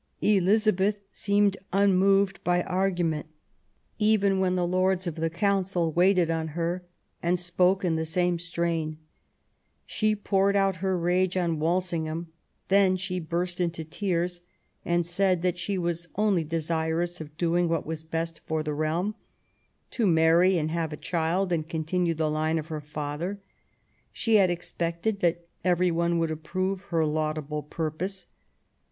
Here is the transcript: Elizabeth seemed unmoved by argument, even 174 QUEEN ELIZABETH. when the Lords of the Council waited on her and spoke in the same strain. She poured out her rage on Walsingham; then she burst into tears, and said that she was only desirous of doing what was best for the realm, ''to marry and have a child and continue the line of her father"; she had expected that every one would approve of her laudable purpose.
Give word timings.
Elizabeth 0.23 1.03
seemed 1.11 1.57
unmoved 1.71 2.43
by 2.43 2.63
argument, 2.63 3.27
even 3.99 4.39
174 4.39 4.71
QUEEN 4.87 4.87
ELIZABETH. 4.87 5.15
when 5.15 5.21
the 5.21 5.27
Lords 5.27 5.31
of 5.31 5.31
the 5.31 5.39
Council 5.39 5.91
waited 5.91 6.31
on 6.31 6.47
her 6.59 6.83
and 7.21 7.39
spoke 7.39 7.85
in 7.85 7.93
the 7.97 8.03
same 8.03 8.39
strain. 8.39 8.97
She 9.85 10.15
poured 10.15 10.55
out 10.55 10.77
her 10.77 10.97
rage 10.97 11.37
on 11.37 11.59
Walsingham; 11.59 12.33
then 12.69 12.97
she 12.97 13.19
burst 13.19 13.61
into 13.61 13.83
tears, 13.83 14.41
and 14.83 15.05
said 15.05 15.43
that 15.43 15.59
she 15.59 15.77
was 15.77 16.07
only 16.15 16.43
desirous 16.43 17.21
of 17.21 17.37
doing 17.37 17.69
what 17.69 17.85
was 17.85 18.01
best 18.01 18.41
for 18.47 18.63
the 18.63 18.73
realm, 18.73 19.13
''to 19.91 20.07
marry 20.07 20.57
and 20.57 20.71
have 20.71 20.91
a 20.91 20.97
child 20.97 21.51
and 21.51 21.69
continue 21.69 22.15
the 22.15 22.27
line 22.27 22.57
of 22.57 22.69
her 22.69 22.81
father"; 22.81 23.39
she 24.11 24.37
had 24.37 24.49
expected 24.49 25.19
that 25.19 25.45
every 25.63 25.91
one 25.91 26.17
would 26.17 26.31
approve 26.31 26.79
of 26.79 26.85
her 26.85 27.05
laudable 27.05 27.61
purpose. 27.61 28.25